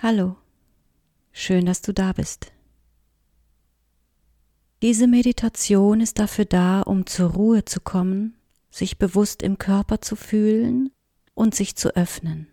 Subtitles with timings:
[0.00, 0.36] Hallo,
[1.32, 2.52] schön, dass du da bist.
[4.82, 8.36] Diese Meditation ist dafür da, um zur Ruhe zu kommen,
[8.70, 10.92] sich bewusst im Körper zu fühlen
[11.34, 12.46] und sich zu öffnen.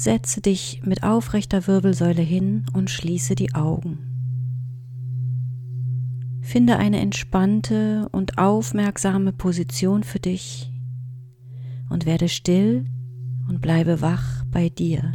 [0.00, 3.98] Setze dich mit aufrechter Wirbelsäule hin und schließe die Augen.
[6.40, 10.72] Finde eine entspannte und aufmerksame Position für dich
[11.88, 12.84] und werde still
[13.48, 15.14] und bleibe wach bei dir.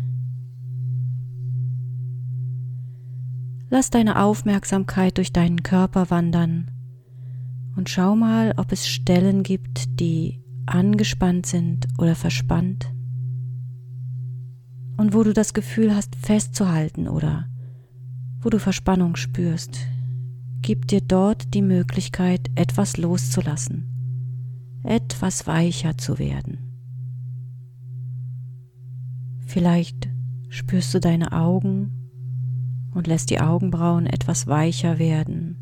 [3.69, 6.71] Lass deine Aufmerksamkeit durch deinen Körper wandern
[7.77, 12.92] und schau mal, ob es Stellen gibt, die angespannt sind oder verspannt
[15.03, 17.49] und wo du das Gefühl hast, festzuhalten oder
[18.39, 19.77] wo du Verspannung spürst,
[20.61, 26.57] gib dir dort die Möglichkeit, etwas loszulassen, etwas weicher zu werden.
[29.45, 30.07] Vielleicht
[30.47, 31.91] spürst du deine Augen
[32.93, 35.57] und lässt die Augenbrauen etwas weicher werden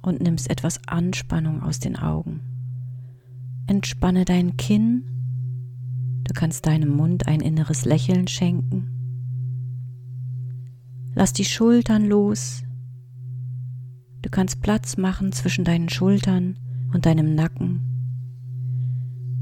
[0.00, 2.38] und nimmst etwas Anspannung aus den Augen.
[3.66, 5.19] Entspanne dein Kinn
[6.30, 8.86] Du kannst deinem Mund ein inneres Lächeln schenken.
[11.12, 12.62] Lass die Schultern los.
[14.22, 16.56] Du kannst Platz machen zwischen deinen Schultern
[16.94, 17.80] und deinem Nacken.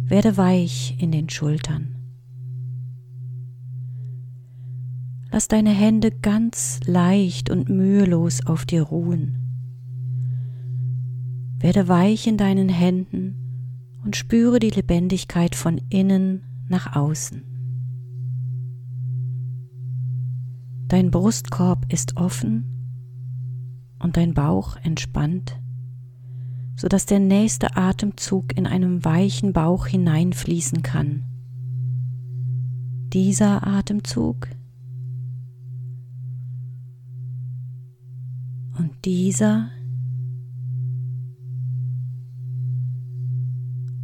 [0.06, 1.94] Werde weich in den Schultern.
[5.30, 9.36] Lass deine Hände ganz leicht und mühelos auf dir ruhen.
[11.58, 17.42] Werde weich in deinen Händen und spüre die Lebendigkeit von innen nach außen.
[20.88, 22.64] Dein Brustkorb ist offen
[23.98, 25.60] und dein Bauch entspannt,
[26.76, 31.24] sodass der nächste Atemzug in einem weichen Bauch hineinfließen kann.
[33.12, 34.48] Dieser Atemzug
[38.78, 39.70] und dieser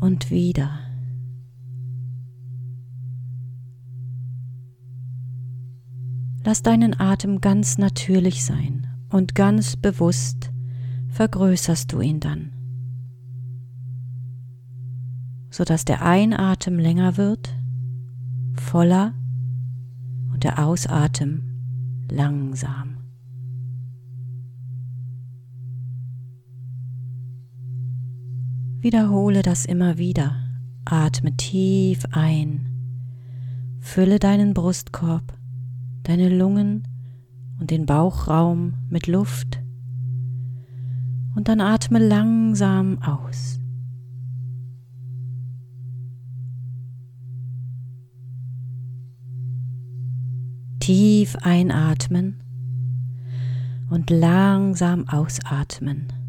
[0.01, 0.84] und wieder.
[6.47, 10.53] Lass deinen Atem ganz natürlich sein und ganz bewusst
[11.09, 12.53] vergrößerst du ihn dann,
[15.49, 17.57] sodass der Einatmen länger wird,
[18.53, 19.15] voller
[20.33, 22.99] und der Ausatmen langsam.
[28.81, 30.37] Wiederhole das immer wieder.
[30.85, 32.69] Atme tief ein.
[33.81, 35.39] Fülle deinen Brustkorb
[36.05, 36.87] deine Lungen
[37.59, 39.61] und den Bauchraum mit Luft
[41.35, 43.61] und dann atme langsam aus.
[50.79, 52.43] Tief einatmen
[53.89, 56.24] und langsam ausatmen.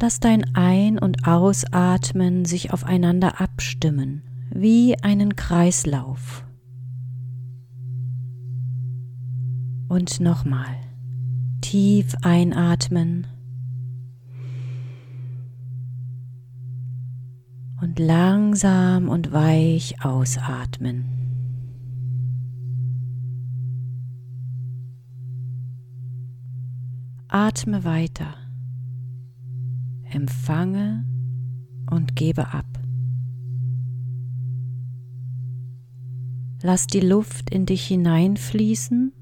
[0.00, 6.44] Lass dein Ein- und Ausatmen sich aufeinander abstimmen, wie einen Kreislauf.
[9.88, 10.76] Und nochmal
[11.60, 13.26] tief einatmen
[17.82, 21.06] und langsam und weich ausatmen.
[27.28, 28.47] Atme weiter
[30.10, 31.04] empfange
[31.90, 32.66] und gebe ab.
[36.62, 39.12] Lass die Luft in dich hineinfließen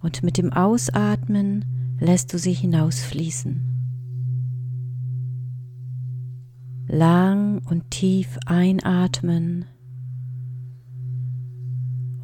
[0.00, 1.64] und mit dem Ausatmen
[1.98, 3.66] lässt du sie hinausfließen.
[6.86, 9.66] Lang und tief einatmen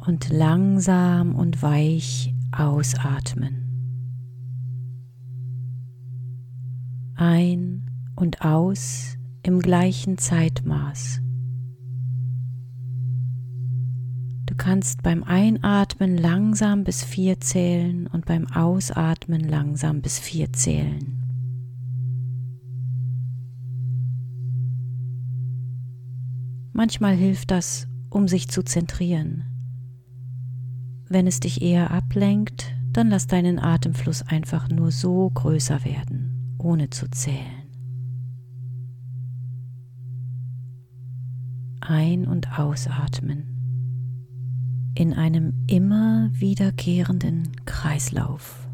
[0.05, 3.66] und langsam und weich ausatmen.
[7.17, 11.21] Ein und aus im gleichen Zeitmaß.
[14.45, 21.23] Du kannst beim Einatmen langsam bis vier zählen und beim Ausatmen langsam bis vier zählen.
[26.73, 29.45] Manchmal hilft das, um sich zu zentrieren.
[31.09, 36.89] Wenn es dich eher ablenkt, dann lass deinen Atemfluss einfach nur so größer werden, ohne
[36.89, 37.67] zu zählen.
[41.81, 43.57] Ein- und ausatmen
[44.95, 48.66] in einem immer wiederkehrenden Kreislauf.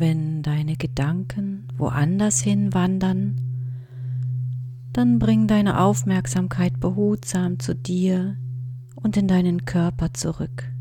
[0.00, 3.38] Wenn deine Gedanken woanders hin wandern,
[4.94, 8.38] dann bring deine Aufmerksamkeit behutsam zu dir
[8.94, 10.72] und in deinen Körper zurück.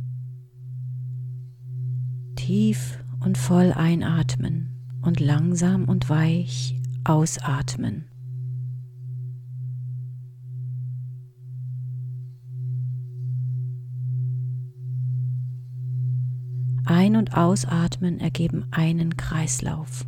[2.38, 4.69] Tief und voll einatmen
[5.01, 8.06] und langsam und weich ausatmen.
[16.89, 20.06] Ein- und Ausatmen ergeben einen Kreislauf.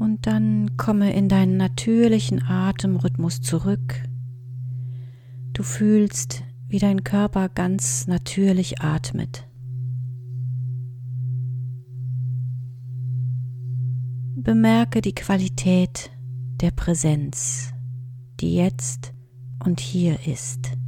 [0.00, 4.02] Und dann komme in deinen natürlichen Atemrhythmus zurück.
[5.52, 9.46] Du fühlst, wie dein Körper ganz natürlich atmet.
[14.36, 16.10] Bemerke die Qualität
[16.62, 17.74] der Präsenz,
[18.40, 19.12] die jetzt
[19.62, 20.79] und hier ist.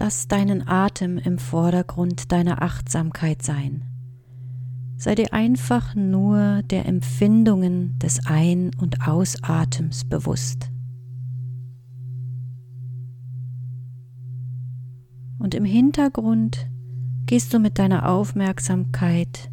[0.00, 3.82] Lass deinen Atem im Vordergrund deiner Achtsamkeit sein.
[4.96, 10.70] Sei dir einfach nur der Empfindungen des Ein- und Ausatems bewusst.
[15.40, 16.70] Und im Hintergrund
[17.26, 19.50] gehst du mit deiner Aufmerksamkeit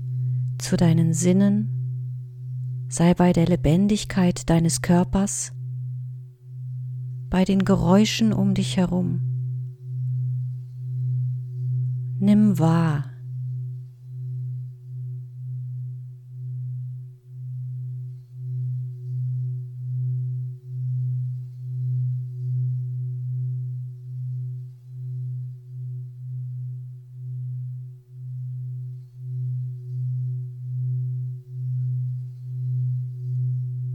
[0.59, 5.53] zu deinen Sinnen, sei bei der Lebendigkeit deines Körpers,
[7.31, 9.34] bei den Geräuschen um dich herum.
[12.17, 13.11] Nimm wahr.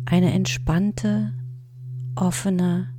[0.05, 1.33] Eine entspannte,
[2.17, 2.93] offene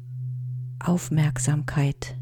[0.79, 2.20] Aufmerksamkeit.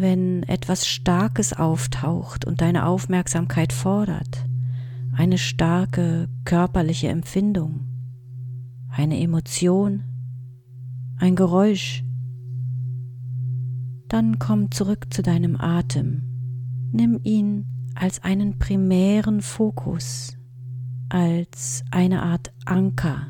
[0.00, 4.44] Wenn etwas Starkes auftaucht und deine Aufmerksamkeit fordert,
[5.12, 7.86] eine starke körperliche Empfindung,
[8.88, 10.04] eine Emotion,
[11.16, 12.04] ein Geräusch,
[14.08, 16.22] dann komm zurück zu deinem Atem,
[16.92, 20.36] nimm ihn als einen primären Fokus,
[21.08, 23.26] als eine Art Anker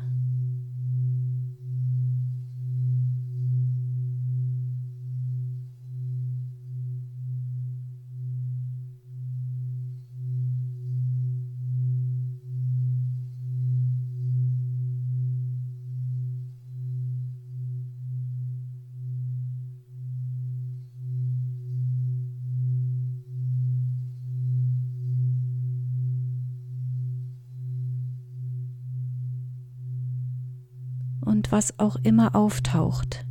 [31.41, 33.25] Und was auch immer auftaucht,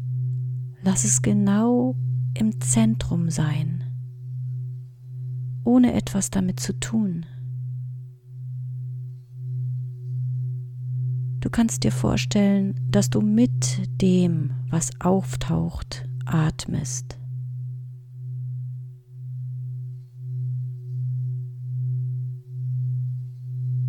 [0.82, 1.94] lass es genau
[2.34, 3.84] im Zentrum sein,
[5.62, 7.24] ohne etwas damit zu tun.
[11.38, 17.16] Du kannst dir vorstellen, dass du mit dem, was auftaucht, atmest.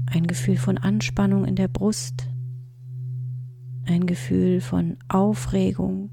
[0.05, 2.30] Ein Gefühl von Anspannung in der Brust,
[3.91, 6.10] ein Gefühl von Aufregung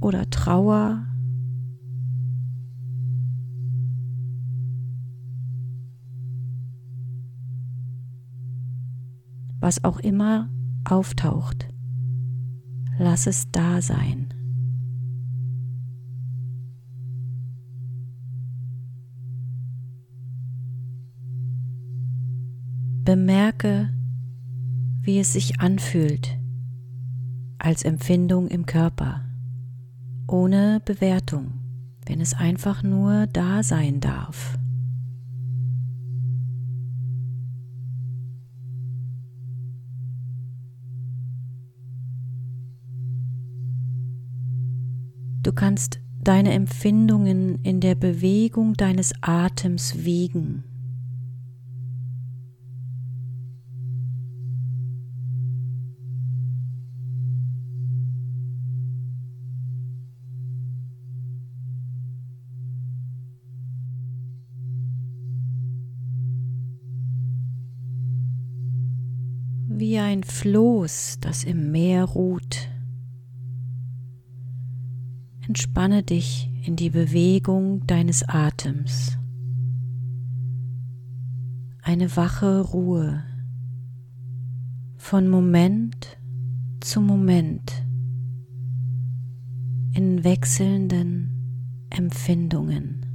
[0.00, 1.06] oder Trauer
[9.62, 10.50] was auch immer
[10.84, 11.68] auftaucht,
[12.98, 14.28] lass es da sein.
[23.04, 23.90] Bemerke,
[25.02, 26.38] wie es sich anfühlt
[27.58, 29.24] als Empfindung im Körper,
[30.26, 31.60] ohne Bewertung,
[32.06, 34.58] wenn es einfach nur da sein darf.
[45.42, 50.62] Du kannst deine Empfindungen in der Bewegung deines Atems wiegen.
[69.74, 72.68] Wie Floß, das im Meer ruht.
[75.46, 79.18] Entspanne dich in die Bewegung deines Atems.
[81.82, 83.24] Eine wache Ruhe
[84.96, 86.18] von Moment
[86.80, 87.84] zu Moment
[89.94, 93.11] in wechselnden Empfindungen.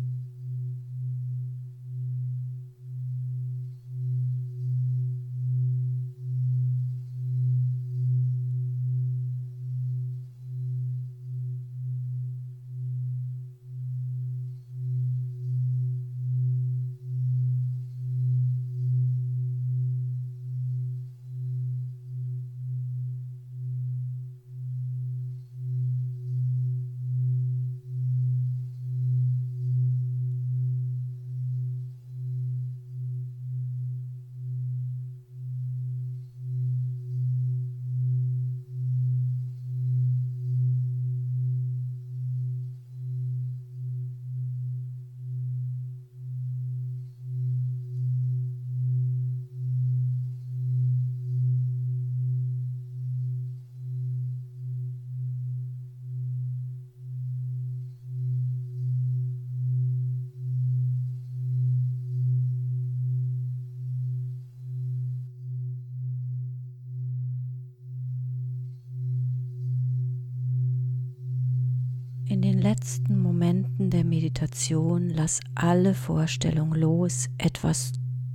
[72.30, 77.94] In den letzten Momenten der Meditation lass alle Vorstellung los, etwas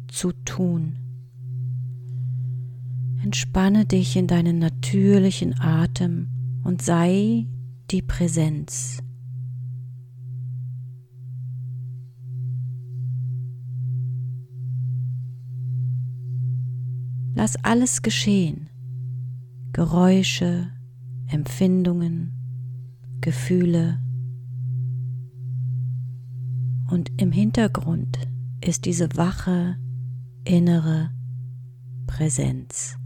[0.09, 0.99] zu tun.
[3.23, 6.31] Entspanne dich in deinen natürlichen Atem
[6.65, 7.47] und sei
[7.91, 9.03] die Präsenz.
[17.35, 18.71] Lass alles geschehen.
[19.75, 20.71] Geräusche,
[21.27, 22.42] Empfindungen,
[23.23, 23.99] Gefühle.
[26.91, 28.19] Und im Hintergrund
[28.61, 29.79] ist diese wache
[30.45, 31.11] innere
[32.07, 32.99] Präsenz.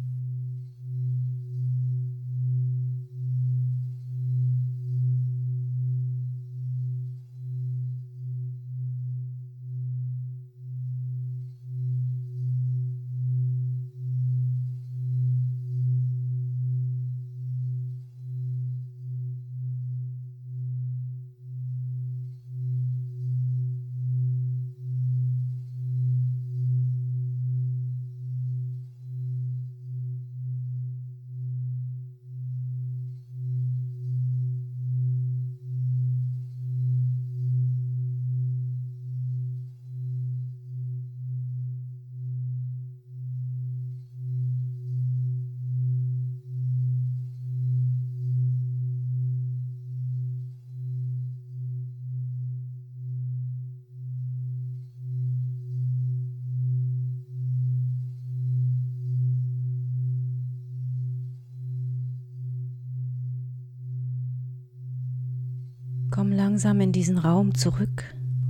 [66.27, 68.03] Komm langsam in diesen Raum zurück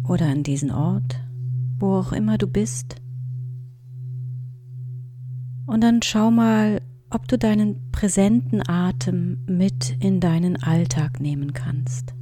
[0.03, 1.21] oder an diesen Ort,
[1.79, 3.03] wo auch immer du bist.
[5.67, 6.81] Und dann schau mal,
[7.11, 12.15] ob du deinen präsenten Atem mit in deinen Alltag nehmen kannst.